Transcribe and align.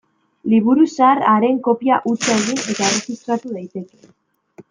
Liburu 0.53 0.85
zahar 0.93 1.19
haren 1.33 1.59
kopia 1.67 1.99
hutsa 2.11 2.39
egin 2.39 2.59
eta 2.63 2.87
erregistratu 2.89 3.53
daiteke. 3.59 4.01